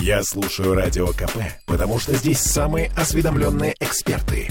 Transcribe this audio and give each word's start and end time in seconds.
Я 0.00 0.22
слушаю 0.22 0.74
Радио 0.74 1.08
КП, 1.08 1.38
потому 1.66 1.98
что 1.98 2.14
здесь 2.14 2.38
самые 2.38 2.90
осведомленные 2.96 3.74
эксперты. 3.80 4.48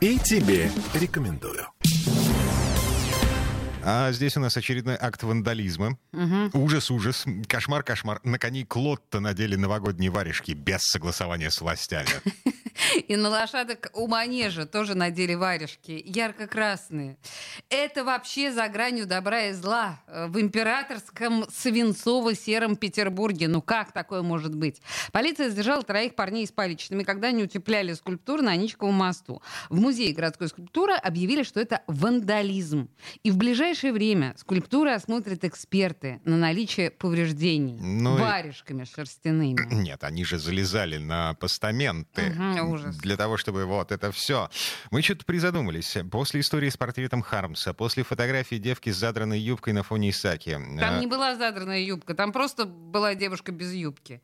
И 0.00 0.18
тебе 0.18 0.70
рекомендую. 0.94 1.66
А 3.84 4.12
здесь 4.12 4.36
у 4.36 4.40
нас 4.40 4.56
очередной 4.56 4.96
акт 5.00 5.22
вандализма. 5.22 5.98
Ужас, 6.52 6.90
ужас. 6.90 7.24
Кошмар, 7.48 7.82
кошмар. 7.82 8.20
На 8.24 8.38
коней 8.38 8.64
Клотта 8.64 9.20
надели 9.20 9.56
новогодние 9.56 10.10
варежки 10.10 10.52
без 10.52 10.82
согласования 10.82 11.50
с 11.50 11.60
властями. 11.60 12.08
И 13.08 13.16
на 13.16 13.28
лошадок 13.28 13.90
у 13.94 14.06
манежа 14.06 14.66
тоже 14.66 14.94
надели 14.94 15.34
варежки, 15.34 16.02
ярко-красные. 16.04 17.16
Это 17.68 18.04
вообще 18.04 18.52
за 18.52 18.68
гранью 18.68 19.06
добра 19.06 19.46
и 19.46 19.52
зла 19.52 20.00
э, 20.06 20.26
в 20.26 20.40
императорском 20.40 21.44
свинцово-сером 21.44 22.76
Петербурге. 22.76 23.48
Ну 23.48 23.62
как 23.62 23.92
такое 23.92 24.22
может 24.22 24.54
быть? 24.54 24.82
Полиция 25.12 25.50
задержала 25.50 25.82
троих 25.82 26.14
парней 26.14 26.46
с 26.46 26.52
поличными, 26.52 27.02
когда 27.02 27.28
они 27.28 27.44
утепляли 27.44 27.92
скульптуру 27.94 28.42
на 28.42 28.52
Аничковом 28.52 28.94
мосту. 28.94 29.42
В 29.68 29.80
музее 29.80 30.12
городской 30.12 30.48
скульптуры 30.48 30.94
объявили, 30.94 31.42
что 31.42 31.60
это 31.60 31.82
вандализм. 31.86 32.88
И 33.22 33.30
в 33.30 33.36
ближайшее 33.36 33.92
время 33.92 34.34
скульптуры 34.36 34.92
осмотрят 34.92 35.44
эксперты 35.44 36.20
на 36.24 36.36
наличие 36.36 36.90
повреждений 36.90 37.78
Ну 37.80 38.16
варежками 38.16 38.84
шерстяными. 38.84 39.56
Нет, 39.72 40.04
они 40.04 40.24
же 40.24 40.38
залезали 40.38 40.98
на 40.98 41.34
постаменты. 41.34 42.22
Мгм, 42.30 42.52
ужас. 42.82 42.96
Для 42.96 43.16
того, 43.16 43.36
чтобы 43.36 43.64
вот 43.64 43.92
это 43.92 44.12
все. 44.12 44.50
Мы 44.90 45.02
что-то 45.02 45.24
призадумались. 45.24 45.96
После 46.10 46.40
истории 46.40 46.68
с 46.68 46.76
портретом 46.76 47.22
Хармса, 47.22 47.72
после 47.74 48.02
фотографии 48.04 48.56
девки 48.56 48.90
с 48.90 48.96
задранной 48.96 49.38
юбкой 49.40 49.72
на 49.72 49.82
фоне 49.82 50.10
Исаки. 50.10 50.52
Там 50.52 50.96
э, 50.96 51.00
не 51.00 51.06
была 51.06 51.36
задранная 51.36 51.80
юбка, 51.80 52.14
там 52.14 52.32
просто 52.32 52.64
была 52.66 53.14
девушка 53.14 53.52
без 53.52 53.72
юбки. 53.72 54.20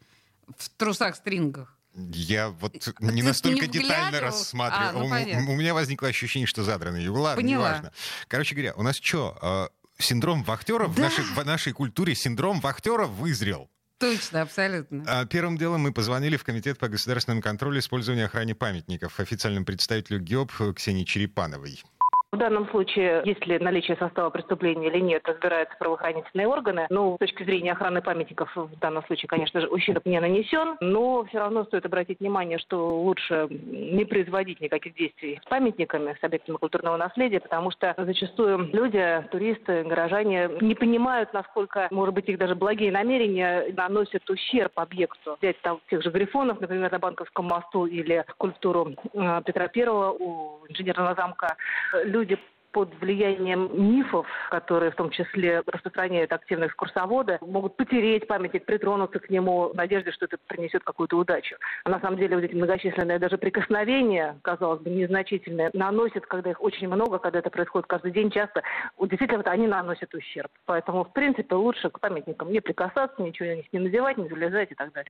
В 0.57 0.69
трусах-стрингах. 0.71 1.75
Я 1.95 2.51
вот 2.51 2.73
Ты 2.75 2.93
не 3.01 3.15
не 3.15 3.23
настолько 3.23 3.67
детально 3.67 4.09
вглядывался? 4.09 4.21
рассматриваю. 4.39 4.89
А, 4.89 4.93
ну, 4.93 5.51
у, 5.51 5.53
у 5.55 5.57
меня 5.57 5.75
возникло 5.75 6.09
ощущение, 6.09 6.47
что 6.47 6.63
задранный 6.63 7.03
юбка. 7.03 7.19
Ладно, 7.21 7.43
Поняла. 7.43 7.69
неважно. 7.69 7.93
Короче 8.29 8.55
говоря, 8.55 8.73
у 8.77 8.83
нас 8.83 8.97
что, 9.03 9.71
синдром 9.99 10.45
вахтера 10.45 10.87
в, 10.87 10.95
Да. 10.95 11.03
нашей, 11.03 11.25
в 11.25 11.45
нашей 11.45 11.73
культуре, 11.73 12.15
синдром 12.15 12.61
вахтера 12.61 13.07
вызрел. 13.07 13.69
Точно, 13.99 14.43
абсолютно. 14.43 15.05
А 15.07 15.27
Первым 15.27 15.59
делом 15.59 15.83
мы 15.83 15.93
позвонили 15.93 16.37
в 16.37 16.45
Комитет 16.45 16.79
по 16.79 16.89
государственному 16.89 17.43
контролю 17.43 17.77
и 17.77 17.81
использованию 17.81 18.25
и 18.25 18.27
охране 18.27 18.55
памятников 18.55 19.19
официальному 19.19 19.67
представителю 19.67 20.21
ГИОП 20.21 20.53
Ксении 20.77 21.05
Черепановой. 21.05 21.83
В 22.31 22.37
данном 22.37 22.69
случае, 22.69 23.23
есть 23.25 23.47
ли 23.47 23.59
наличие 23.59 23.97
состава 23.97 24.29
преступления 24.29 24.89
или 24.89 24.99
нет, 24.99 25.23
разбираются 25.27 25.75
правоохранительные 25.79 26.47
органы. 26.47 26.87
Но 26.91 27.15
с 27.15 27.19
точки 27.19 27.43
зрения 27.43 27.73
охраны 27.73 28.03
памятников 28.03 28.55
в 28.55 28.79
данном 28.81 29.03
случае, 29.07 29.29
конечно 29.29 29.63
же, 29.63 29.69
ущерб 29.69 30.05
не 30.05 30.21
нанесен. 30.21 30.77
Но 30.81 31.25
все 31.25 31.39
равно 31.39 31.65
стоит 31.65 31.87
обратить 31.87 32.21
внимание, 32.21 32.59
что 32.59 32.87
лучше 32.87 33.47
не 33.49 34.05
производить 34.05 34.61
никаких 34.61 34.95
действий 34.95 35.41
с 35.43 35.49
памятниками, 35.49 36.15
с 36.21 36.23
объектами 36.23 36.57
культурного 36.57 36.99
наследия, 36.99 37.41
потому 37.41 37.71
что 37.71 37.95
зачастую 37.97 38.69
люди, 38.75 39.25
туристы, 39.31 39.85
горожане 39.85 40.51
не 40.61 40.75
понимают, 40.75 41.33
насколько, 41.33 41.89
может 41.91 42.15
быть, 42.15 42.29
их 42.29 42.37
даже 42.37 42.55
благие 42.55 42.93
намерения 42.93 43.73
наносят 43.75 44.29
ущерб 44.29 44.73
объекту. 44.79 45.39
Взять 45.41 45.59
там 45.63 45.81
тех 45.89 46.03
же 46.03 46.11
грифонов, 46.11 46.61
например, 46.61 46.93
на 46.93 46.99
Банковском 46.99 47.47
мосту 47.47 47.87
или 47.87 48.23
скульптуру 48.33 48.93
э, 49.15 49.43
Петра 49.47 49.69
Первого 49.69 50.13
у 50.13 50.59
инженерного 50.69 51.15
замка. 51.15 51.57
Э, 51.95 52.18
Люди 52.19 52.37
под 52.73 52.93
влиянием 53.01 53.71
мифов, 53.73 54.27
которые 54.51 54.91
в 54.91 54.97
том 54.97 55.11
числе 55.11 55.63
распространяют 55.67 56.33
активные 56.33 56.67
экскурсоводы, 56.67 57.39
могут 57.43 57.77
потереть 57.77 58.27
памятник, 58.27 58.65
притронуться 58.65 59.21
к 59.21 59.31
нему 59.31 59.69
в 59.69 59.77
надежде, 59.77 60.11
что 60.11 60.25
это 60.25 60.37
принесет 60.49 60.83
какую-то 60.83 61.17
удачу. 61.17 61.55
А 61.85 61.91
на 61.91 62.01
самом 62.01 62.19
деле 62.19 62.35
вот 62.35 62.45
эти 62.45 62.57
многочисленные 62.57 63.21
даже 63.21 63.39
прикосновения, 63.39 64.37
казалось 64.43 64.81
бы, 64.81 64.91
незначительные, 64.91 65.71
наносят, 65.75 66.27
когда 66.27 66.51
их 66.51 66.61
очень 66.61 66.89
много, 66.89 67.21
когда 67.21 67.39
это 67.39 67.51
происходит 67.51 67.87
каждый 67.87 68.11
день, 68.11 68.33
часто, 68.33 68.65
вот 68.97 69.11
действительно 69.11 69.39
вот 69.39 69.47
они 69.47 69.69
наносят 69.69 70.13
ущерб. 70.13 70.51
Поэтому, 70.67 71.05
в 71.05 71.13
принципе, 71.13 71.55
лучше 71.55 71.89
к 71.89 72.01
памятникам 72.01 72.51
не 72.51 72.61
прикасаться, 72.61 73.23
ничего 73.23 73.49
на 73.49 73.57
них 73.59 73.73
не 73.73 73.79
надевать, 73.79 74.19
не 74.19 74.29
залезать 74.29 74.73
и 74.73 74.75
так 74.75 74.93
далее. 74.93 75.09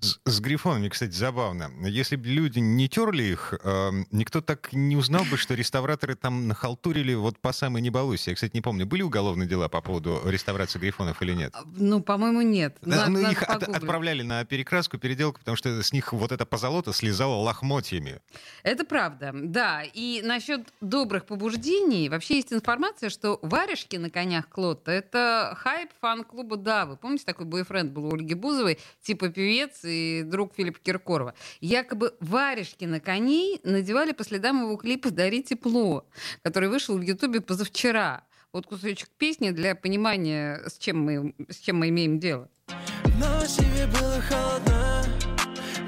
С, 0.00 0.18
с 0.24 0.40
грифонами, 0.40 0.88
кстати, 0.88 1.12
забавно. 1.12 1.70
Если 1.86 2.16
бы 2.16 2.26
люди 2.26 2.58
не 2.58 2.88
терли 2.88 3.22
их, 3.24 3.54
э, 3.62 3.90
никто 4.10 4.40
так 4.40 4.72
не 4.72 4.96
узнал 4.96 5.24
бы, 5.24 5.36
что 5.36 5.54
реставраторы 5.54 6.14
там 6.14 6.48
нахалтурили 6.48 7.12
вот 7.14 7.38
по 7.38 7.52
самой 7.52 7.82
не 7.82 7.90
балуйся. 7.90 8.30
Я, 8.30 8.34
кстати, 8.34 8.52
не 8.54 8.62
помню, 8.62 8.86
были 8.86 9.02
уголовные 9.02 9.46
дела 9.46 9.68
по 9.68 9.82
поводу 9.82 10.22
реставрации 10.24 10.78
грифонов 10.78 11.20
или 11.20 11.32
нет? 11.34 11.54
Ну, 11.76 12.00
по-моему, 12.00 12.40
нет. 12.40 12.78
Да, 12.80 12.96
Надо- 12.96 13.10
ну, 13.10 13.20
надо 13.20 13.32
их 13.32 13.42
от- 13.42 13.62
отправляли 13.68 14.22
на 14.22 14.44
перекраску, 14.46 14.96
переделку, 14.96 15.38
потому 15.40 15.56
что 15.56 15.82
с 15.82 15.92
них 15.92 16.12
вот 16.14 16.32
это 16.32 16.46
позолота 16.46 16.92
слезало 16.94 17.34
лохмотьями. 17.42 18.20
Это 18.62 18.84
правда, 18.84 19.32
да. 19.34 19.82
И 19.82 20.22
насчет 20.22 20.66
добрых 20.80 21.26
побуждений, 21.26 22.08
вообще 22.08 22.36
есть 22.36 22.52
информация, 22.52 23.10
что 23.10 23.38
варежки 23.42 23.96
на 23.96 24.08
конях 24.08 24.48
Клотта— 24.48 24.90
это 24.92 25.54
хайп 25.60 25.90
фан-клуба 26.00 26.56
Давы. 26.56 26.96
Помните, 26.96 27.24
такой 27.26 27.44
бойфренд 27.46 27.92
был 27.92 28.06
у 28.06 28.14
Ольги 28.14 28.34
Бузовой, 28.34 28.78
типа 29.02 29.28
певец 29.28 29.84
и 29.90 30.22
друг 30.22 30.54
Филиппа 30.54 30.78
Киркорова. 30.80 31.34
Якобы 31.60 32.14
варежки 32.20 32.84
на 32.84 33.00
коней 33.00 33.60
надевали 33.64 34.12
по 34.12 34.24
следам 34.24 34.62
его 34.62 34.76
клипа 34.76 35.10
«Дари 35.10 35.42
тепло», 35.42 36.06
который 36.42 36.68
вышел 36.68 36.96
в 36.98 37.02
Ютубе 37.02 37.40
позавчера. 37.40 38.24
Вот 38.52 38.66
кусочек 38.66 39.08
песни 39.16 39.50
для 39.50 39.74
понимания, 39.74 40.62
с 40.66 40.76
чем 40.78 41.02
мы, 41.02 41.34
с 41.48 41.58
чем 41.58 41.78
мы 41.78 41.88
имеем 41.88 42.18
дело. 42.18 42.48
Но 43.18 43.44
себе 43.44 43.86
было 43.86 44.20
холодно 44.22 45.04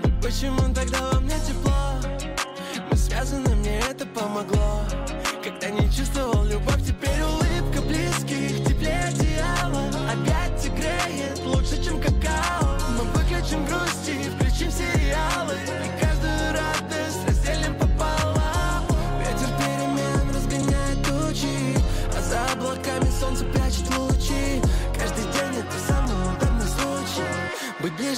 Но 0.04 0.22
почему 0.22 0.74
тогда 0.74 1.12
во 1.12 1.20
мне 1.20 1.36
тепло? 1.46 1.96
Мы 2.90 2.96
связаны, 2.96 3.54
мне 3.56 3.78
это 3.78 4.06
помогло 4.06 4.82
Когда 5.42 5.70
не 5.70 5.90
чувствовал 5.90 6.44
любовь, 6.44 6.84
теперь 6.86 7.22
улыбка 7.22 7.41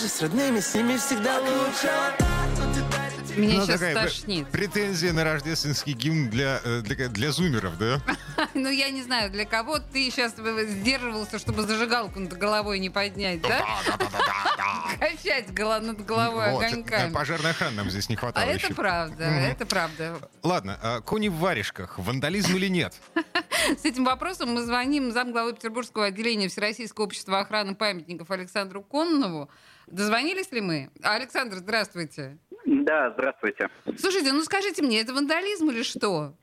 ближе 0.04 0.08
с 0.08 0.22
родными, 0.22 0.60
с 0.60 0.74
ними 0.74 0.96
всегда 0.96 1.40
лучше 1.40 1.90
Меня 3.36 3.58
Ну, 3.58 3.66
сейчас 3.66 3.80
такая 3.80 3.94
тошнит. 3.94 4.48
Претензия 4.48 5.12
на 5.12 5.24
рождественский 5.24 5.92
гимн 5.92 6.30
для, 6.30 6.60
э, 6.62 6.82
для, 6.82 7.08
для 7.08 7.32
зумеров, 7.32 7.78
да? 7.78 8.00
Ну, 8.54 8.68
я 8.68 8.90
не 8.90 9.02
знаю, 9.02 9.30
для 9.30 9.44
кого 9.44 9.78
ты 9.78 10.10
сейчас 10.10 10.34
сдерживался, 10.34 11.38
чтобы 11.38 11.62
зажигалку 11.62 12.20
над 12.20 12.32
головой 12.36 12.78
не 12.78 12.90
поднять, 12.90 13.40
да? 13.42 13.64
Качать 15.00 15.48
над 15.58 16.04
головой 16.04 16.50
Вот, 16.52 16.62
э, 16.62 16.66
огоньками. 16.66 17.12
Пожарной 17.12 17.50
охраны 17.50 17.76
нам 17.76 17.90
здесь 17.90 18.08
не 18.08 18.14
А 18.16 18.18
хватало 18.18 18.44
это 18.44 18.66
еще. 18.66 18.74
правда, 18.74 19.26
Мгм. 19.26 19.34
это 19.44 19.66
правда. 19.66 20.30
Ладно, 20.42 20.78
а 20.82 21.00
кони 21.00 21.28
в 21.28 21.34
варежках, 21.36 21.98
вандализм 21.98 22.56
или 22.56 22.68
нет? 22.68 22.94
С 23.78 23.84
этим 23.84 24.04
вопросом 24.04 24.52
мы 24.54 24.62
звоним 24.62 25.10
замглавы 25.12 25.54
Петербургского 25.54 26.06
отделения 26.06 26.48
Всероссийского 26.48 27.04
общества 27.04 27.40
охраны 27.40 27.74
памятников 27.74 28.30
Александру 28.30 28.82
Коннову. 28.82 29.50
Дозвонились 29.86 30.50
ли 30.52 30.60
мы? 30.60 30.90
Александр, 31.02 31.56
здравствуйте. 31.56 32.38
Да, 32.66 33.10
здравствуйте. 33.10 33.68
Слушайте, 33.98 34.32
ну 34.32 34.42
скажите 34.42 34.82
мне, 34.82 35.00
это 35.00 35.12
вандализм 35.12 35.70
или 35.70 35.82
что? 35.82 36.34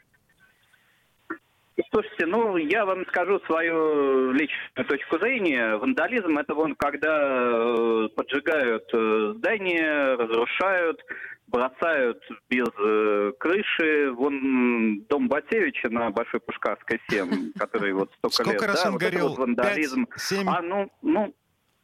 Слушайте, 1.90 2.26
ну, 2.26 2.58
я 2.58 2.86
вам 2.86 3.06
скажу 3.08 3.40
свою 3.46 4.32
личную 4.32 4.86
точку 4.88 5.20
зрения. 5.20 5.78
Вандализм– 5.78 6.38
это 6.40 6.54
вон 6.54 6.76
когда 6.76 7.18
э, 7.22 8.10
поджигают 8.16 8.84
э, 8.94 9.34
здания, 9.38 10.16
разрушают, 10.16 11.02
бросают 11.48 12.22
без 12.50 12.70
э, 12.80 13.32
крыши. 13.40 14.12
Вон 14.12 15.02
дом 15.10 15.28
Батевича 15.28 15.90
на 15.90 16.10
Большой 16.12 16.40
Пушкарской 16.40 17.00
7, 17.10 17.54
который 17.60 17.94
вот 17.94 18.12
столько, 18.18 18.36
Сколько 18.36 18.52
лет. 18.52 18.64
раз 18.64 18.84
да, 18.84 18.88
он 18.88 18.94
вот 18.94 19.02
горел? 19.02 19.30
вот 19.30 19.38
вандализм. 19.40 20.06
Пять, 20.06 20.20
семь? 20.20 20.48
А, 20.50 20.62
ну, 20.62 20.92
ну, 21.02 21.34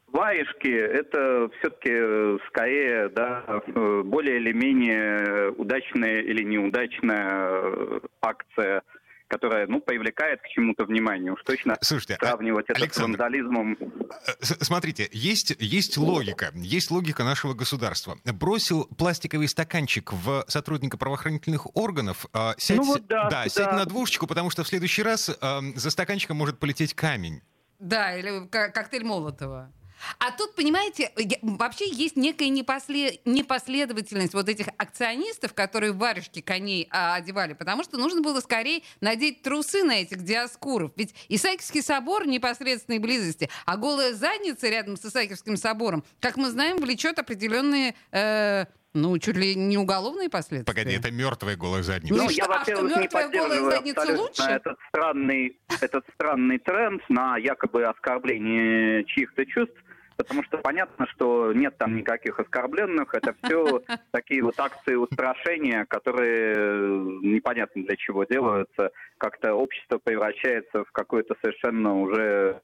Варежки– 0.08 0.68
это 0.70 1.50
все-таки 1.58 2.38
скорее 2.48 3.10
да, 3.10 3.62
более 4.04 4.38
или 4.38 4.52
менее 4.52 5.50
удачная 5.50 6.20
или 6.20 6.42
неудачная 6.42 8.00
акция, 8.22 8.82
которая 9.28 9.66
ну, 9.66 9.80
привлекает 9.80 10.40
к 10.42 10.48
чему-то 10.48 10.84
внимание. 10.84 11.32
Уж 11.32 11.42
точно 11.44 11.76
Слушайте, 11.80 12.16
а- 12.20 12.26
сравнивать 12.26 12.66
это 12.68 12.78
с 12.78 12.82
Александр, 12.82 13.18
вандализмом. 13.18 13.76
Э, 13.80 14.32
с- 14.40 14.64
Смотрите, 14.64 15.08
есть, 15.12 15.54
есть 15.58 15.96
логика, 15.96 16.50
есть 16.54 16.90
логика 16.90 17.24
нашего 17.24 17.54
государства. 17.54 18.18
Бросил 18.24 18.86
пластиковый 18.86 19.48
стаканчик 19.48 20.12
в 20.12 20.44
сотрудника 20.48 20.96
правоохранительных 20.96 21.76
органов, 21.76 22.26
а, 22.32 22.54
сядь, 22.58 22.78
Ну 22.78 22.84
вот 22.84 23.06
да, 23.06 23.28
да, 23.28 23.48
сядь 23.48 23.66
да. 23.70 23.76
на 23.76 23.84
двушечку, 23.84 24.26
потому 24.26 24.50
что 24.50 24.64
в 24.64 24.68
следующий 24.68 25.02
раз 25.02 25.30
а, 25.40 25.60
за 25.74 25.90
стаканчиком 25.90 26.36
может 26.36 26.58
полететь 26.58 26.94
камень. 26.94 27.42
Да, 27.78 28.16
или 28.16 28.46
коктейль 28.48 29.04
Молотова. 29.04 29.72
А 30.18 30.30
тут, 30.32 30.54
понимаете, 30.54 31.10
вообще 31.42 31.88
есть 31.90 32.16
некая 32.16 32.48
непосле- 32.48 33.20
непоследовательность 33.24 34.34
вот 34.34 34.48
этих 34.48 34.66
акционистов, 34.78 35.54
которые 35.54 35.92
варежки 35.92 36.40
коней 36.40 36.88
а, 36.90 37.14
одевали, 37.16 37.54
потому 37.54 37.82
что 37.84 37.98
нужно 37.98 38.20
было 38.20 38.40
скорее 38.40 38.82
надеть 39.00 39.42
трусы 39.42 39.82
на 39.84 40.00
этих 40.02 40.22
диаскуров. 40.22 40.92
Ведь 40.96 41.14
Исаакиевский 41.28 41.82
собор 41.82 42.24
в 42.24 42.28
непосредственной 42.28 42.98
близости, 42.98 43.48
а 43.66 43.76
голая 43.76 44.14
задница 44.14 44.68
рядом 44.68 44.96
с 44.96 45.04
Исаакиевским 45.04 45.56
собором, 45.56 46.04
как 46.20 46.36
мы 46.36 46.50
знаем, 46.50 46.78
влечет 46.78 47.18
определенные, 47.18 47.94
э, 48.12 48.66
ну, 48.94 49.18
чуть 49.18 49.36
ли 49.36 49.54
не 49.54 49.76
уголовные 49.78 50.28
последствия. 50.30 50.64
Погоди, 50.64 50.92
это 50.96 51.10
мертвая 51.10 51.56
голая 51.56 51.82
задница. 51.82 52.14
Ну, 52.14 52.22
Ну, 52.24 52.28
что, 52.30 52.38
я, 52.38 52.44
а 52.46 52.62
что, 52.62 52.82
мертвая 52.82 53.28
голая 53.28 53.62
задница 53.70 54.16
лучше? 54.16 54.42
этот 54.42 54.78
странный, 54.88 55.58
этот 55.80 56.04
странный 56.14 56.58
тренд 56.58 57.02
на 57.08 57.36
якобы 57.36 57.84
оскорбление 57.84 59.04
чьих-то 59.04 59.44
чувств, 59.46 59.76
потому 60.18 60.42
что 60.42 60.58
понятно, 60.58 61.06
что 61.06 61.52
нет 61.52 61.78
там 61.78 61.96
никаких 61.96 62.38
оскорбленных, 62.40 63.14
это 63.14 63.34
все 63.42 63.80
такие 64.10 64.42
вот 64.42 64.58
акции 64.58 64.96
устрашения, 64.96 65.86
которые 65.86 66.54
э, 66.54 66.88
непонятно 67.22 67.84
для 67.84 67.96
чего 67.96 68.24
делаются, 68.24 68.90
как-то 69.16 69.54
общество 69.54 69.98
превращается 69.98 70.84
в 70.84 70.90
какое-то 70.90 71.36
совершенно 71.40 72.00
уже 72.00 72.60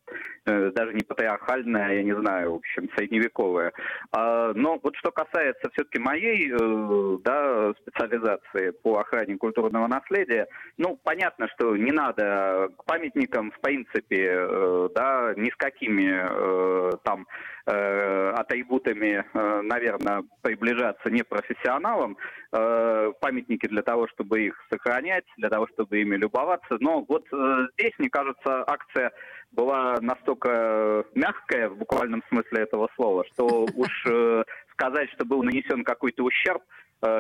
э, 0.47 0.71
даже 0.73 0.95
не 0.95 1.05
патриархальное, 1.05 1.95
я 1.95 2.03
не 2.03 2.17
знаю, 2.17 2.53
в 2.53 2.57
общем, 2.57 2.91
средневековое. 2.97 3.73
А, 4.11 4.53
но 4.55 4.81
вот 4.83 4.97
что 4.97 5.13
касается 5.13 5.71
все-таки 5.73 6.01
моей 6.01 6.51
э, 6.53 7.19
да, 7.25 7.73
специализации 7.83 8.71
по 8.71 8.99
охране 8.99 9.37
культурного 9.37 9.87
наследия, 9.87 10.49
ну, 10.77 10.99
понятно, 11.03 11.49
что 11.55 11.77
не 11.77 11.93
надо 11.93 12.71
к 12.77 12.85
памятникам, 12.85 13.53
в 13.53 13.61
принципе, 13.61 14.89
да, 14.93 15.35
ни 15.37 15.51
с 15.51 15.57
какими 15.57 16.99
там 17.05 17.27
э, 17.67 18.31
атрибутами, 18.31 19.25
э, 19.33 19.61
наверное, 19.63 20.25
приближаться 20.43 21.11
непрофессионалам. 21.11 22.17
Э, 22.57 23.13
памятники 23.21 23.67
для 23.67 23.83
того, 23.83 24.07
чтобы 24.09 24.47
их 24.47 24.55
сохранять, 24.71 25.25
для 25.37 25.49
того, 25.49 25.67
чтобы 25.69 26.01
ими 26.01 26.15
любоваться. 26.15 26.77
Но 26.79 27.05
вот 27.09 27.27
э, 27.33 27.67
здесь, 27.75 27.93
мне 27.99 28.09
кажется, 28.11 28.65
акция 28.67 29.13
была 29.51 29.99
настолько 30.01 31.05
мягкая 31.15 31.69
в 31.69 31.77
буквальном 31.79 32.23
смысле 32.29 32.63
этого 32.63 32.89
слова, 32.95 33.25
что 33.33 33.67
уж 33.75 34.07
э, 34.07 34.45
сказать, 34.73 35.11
что 35.11 35.25
был 35.25 35.43
нанесен 35.43 35.83
какой-то 35.83 36.23
ущерб, 36.23 36.63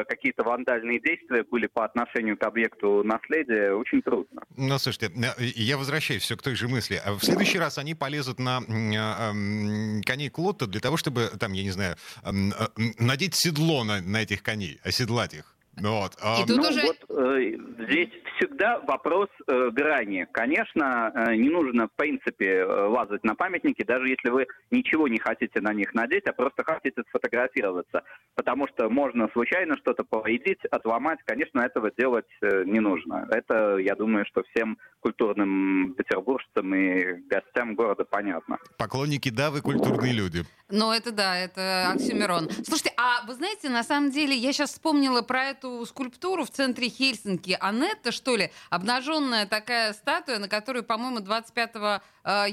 какие-то 0.09 0.43
вандальные 0.45 1.01
действия 1.01 1.45
были 1.45 1.67
по 1.67 1.85
отношению 1.85 2.37
к 2.37 2.43
объекту 2.43 3.03
наследия, 3.05 3.73
очень 3.75 4.03
трудно. 4.03 4.43
Ну, 4.57 4.79
слушайте, 4.79 5.13
э, 5.17 5.45
я 5.57 5.77
возвращаюсь 5.77 6.23
все 6.23 6.37
к 6.37 6.43
той 6.43 6.55
же 6.55 6.69
мысли. 6.69 7.01
А 7.05 7.13
В 7.13 7.23
следующий 7.25 7.59
раз 7.59 7.79
они 7.79 7.95
полезут 7.95 8.39
на 8.39 8.59
м, 8.69 10.03
коней 10.03 10.31
Клотта 10.31 10.67
для 10.67 10.81
того, 10.81 10.97
чтобы, 10.97 11.31
там, 11.39 11.53
я 11.53 11.63
не 11.63 11.71
знаю, 11.71 11.97
надеть 12.99 13.35
седло 13.35 13.85
на, 13.85 14.01
на 14.01 14.23
этих 14.23 14.43
коней, 14.43 14.79
оседлать 14.85 15.35
их. 15.35 15.51
Вот. 15.77 16.13
а, 16.23 16.41
И 16.43 16.47
тут 16.47 16.57
ну, 16.59 16.69
уже- 16.69 16.83
вот 16.83 16.97
э, 17.09 17.57
здесь 17.89 18.11
всегда 18.37 18.81
вопрос 18.81 19.29
э, 19.47 19.71
грани. 19.71 20.27
Конечно, 20.33 21.13
э, 21.15 21.37
не 21.37 21.49
нужно, 21.49 21.89
в 21.89 21.93
принципе, 21.93 22.59
э, 22.59 22.65
лазать 22.65 23.25
на 23.25 23.35
памятники, 23.35 23.85
даже 23.85 24.09
если 24.09 24.31
вы 24.31 24.47
ничего 24.71 25.09
не 25.09 25.19
хотите 25.19 25.61
на 25.61 25.73
них 25.73 25.95
надеть, 25.95 26.27
а 26.27 26.33
просто 26.33 26.65
хотите 26.65 27.03
сфотографироваться. 27.09 28.03
Потому 28.35 28.67
что 28.69 28.89
можно 28.89 29.29
случайно 29.33 29.77
что-то 29.77 30.05
повредить, 30.05 30.65
отломать. 30.71 31.21
Конечно, 31.25 31.61
этого 31.61 31.91
делать 31.97 32.27
э, 32.41 32.65
не 32.65 32.81
нужно. 32.81 33.27
Это, 33.31 33.79
я 33.79 33.95
думаю, 33.95 34.25
что 34.27 34.43
всем 34.51 34.79
культурным 35.01 35.95
петербуржцам 35.97 36.75
и 36.75 37.21
гостям 37.29 37.75
города 37.75 38.05
понятно. 38.05 38.59
Поклонники, 38.79 39.31
да, 39.31 39.51
вы 39.51 39.61
культурные 39.61 40.13
люди. 40.13 40.45
Ну, 40.75 40.91
это 40.91 41.13
да, 41.13 41.39
это 41.39 41.93
Оксюмерон. 41.93 42.51
Слушайте, 42.67 42.93
а 42.97 43.25
вы 43.27 43.35
знаете, 43.35 43.69
на 43.69 43.85
самом 43.85 44.11
деле, 44.11 44.35
я 44.35 44.53
сейчас 44.53 44.73
вспомнила 44.73 45.23
про 45.23 45.51
эту 45.51 45.87
скульптуру 45.87 46.45
в 46.45 46.51
центре 46.51 46.89
Хельсинки. 46.89 47.57
Анетта, 47.61 48.11
что 48.11 48.35
ли? 48.35 48.51
Обнаженная 48.71 49.47
такая 49.47 49.93
статуя, 49.93 50.41
на 50.41 50.49
которую, 50.49 50.83
по-моему, 50.83 51.21
25 51.21 51.71
э, 51.77 52.01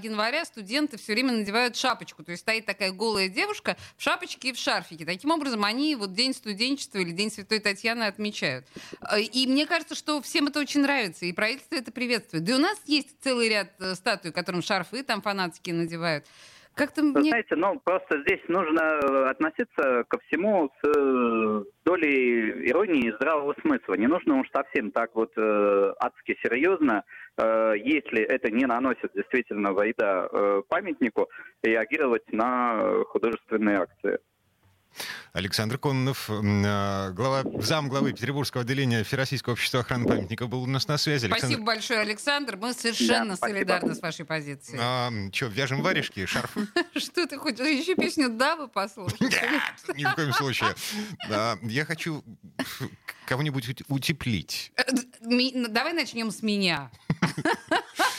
января 0.03 0.45
студенты 0.45 0.99
все 0.99 1.13
время 1.13 1.31
надевают 1.33 1.75
шапочку. 1.75 2.23
То 2.23 2.29
есть 2.29 2.43
стоит 2.43 2.67
такая 2.67 2.91
голая 2.91 3.27
девушка 3.27 3.75
в 3.97 4.03
шапочке 4.03 4.49
и 4.49 4.53
в 4.53 4.57
шарфике. 4.57 5.03
Таким 5.03 5.31
образом, 5.31 5.63
они 5.63 5.95
вот 5.95 6.13
День 6.13 6.35
студенчества 6.35 6.99
или 6.99 7.09
День 7.09 7.31
Святой 7.31 7.59
Татьяны 7.59 8.03
отмечают. 8.03 8.67
Э, 9.09 9.19
И 9.19 9.47
мне 9.47 9.65
кажется, 9.65 9.95
что 9.95 10.21
всем 10.21 10.45
это 10.45 10.59
очень 10.59 10.81
нравится, 10.81 11.25
и 11.25 11.31
правительство 11.31 11.73
это 11.73 11.91
приветствует. 11.91 12.43
Да 12.43 12.51
и 12.51 12.55
у 12.55 12.59
нас 12.59 12.77
есть 12.85 13.15
целый 13.23 13.49
ряд 13.49 13.71
э, 13.79 13.95
статуй, 13.95 14.31
которым 14.31 14.61
шарфы 14.61 15.01
там 15.01 15.23
фанатские 15.23 15.73
надевают. 15.73 16.27
Как-то 16.75 17.03
мне... 17.03 17.29
знаете, 17.29 17.55
ну 17.55 17.79
просто 17.83 18.21
здесь 18.21 18.41
нужно 18.47 18.81
э, 18.81 19.25
относиться 19.29 20.05
ко 20.07 20.19
всему 20.19 20.71
с 20.81 20.87
э, 20.87 21.63
долей 21.83 22.69
иронии 22.69 23.07
и 23.07 23.11
здравого 23.11 23.53
смысла. 23.61 23.95
Не 23.95 24.07
нужно 24.07 24.39
уж 24.39 24.47
совсем 24.51 24.91
так 24.91 25.13
вот 25.13 25.31
э, 25.35 25.93
адски 25.99 26.37
серьезно, 26.41 27.03
э, 27.37 27.73
если 27.77 28.21
это 28.21 28.51
не 28.51 28.65
наносит 28.65 29.11
действительно 29.13 29.73
вреда 29.73 30.29
э, 30.31 30.61
памятнику, 30.69 31.29
реагировать 31.61 32.31
на 32.31 32.73
э, 32.75 33.03
художественные 33.09 33.79
акции. 33.79 34.19
Александр 35.33 35.77
Кононов, 35.77 36.29
а, 36.29 37.11
глава, 37.11 37.43
зам 37.61 37.87
главы 37.89 38.11
Петербургского 38.13 38.63
отделения 38.63 39.03
Всероссийского 39.03 39.53
общества 39.53 39.79
охраны 39.81 40.07
памятников, 40.07 40.49
был 40.49 40.63
у 40.63 40.67
нас 40.67 40.87
на 40.87 40.97
связи. 40.97 41.25
Александр, 41.25 41.45
Спасибо 41.47 41.63
большое, 41.65 41.99
Александр. 42.01 42.57
Мы 42.57 42.73
совершенно 42.73 43.35
Да, 43.37 43.47
солидарны 43.47 43.95
с 43.95 44.01
вашей 44.01 44.25
позицией. 44.25 45.31
что, 45.33 45.45
вяжем 45.47 45.81
варежки, 45.81 46.25
шарфы? 46.25 46.67
Что 46.95 47.25
ты 47.27 47.37
хочешь? 47.37 47.59
Еще 47.65 47.95
песню 47.95 48.29
Давы 48.29 48.67
послушать? 48.67 49.19
Нет, 49.21 49.41
ни 49.95 50.03
в 50.03 50.13
коем 50.15 50.33
случае. 50.33 50.75
Да, 51.29 51.57
я 51.63 51.85
хочу 51.85 52.23
кого-нибудь 53.25 53.69
ут- 53.69 53.81
утеплить. 53.87 54.71
Э, 54.75 54.83
ну, 55.21 55.67
Давай 55.69 55.93
начнем 55.93 56.31
с 56.31 56.41
меня. 56.41 56.91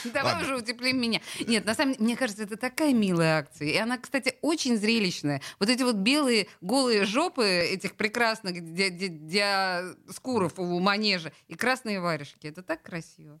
Давай 0.05 0.41
уже 0.41 0.57
утеплим 0.57 0.99
меня. 1.01 1.21
Нет, 1.47 1.65
на 1.65 1.73
самом 1.75 1.93
деле, 1.93 2.03
мне 2.03 2.17
кажется, 2.17 2.43
это 2.43 2.57
такая 2.57 2.93
милая 2.93 3.39
акция. 3.39 3.69
И 3.69 3.77
она, 3.77 3.97
кстати, 3.97 4.35
очень 4.41 4.77
зрелищная. 4.77 5.41
Вот 5.59 5.69
эти 5.69 5.83
вот 5.83 5.95
белые 5.95 6.47
голые 6.61 7.05
жопы 7.05 7.45
этих 7.45 7.95
прекрасных 7.95 8.53
ди- 8.73 8.89
ди- 8.89 9.07
диаскуров 9.07 10.53
у 10.57 10.79
манежа 10.79 11.31
и 11.47 11.55
красные 11.55 11.99
варежки. 12.01 12.47
Это 12.47 12.61
так 12.63 12.81
красиво. 12.83 13.39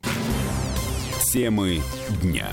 Темы 1.33 1.81
дня. 2.21 2.49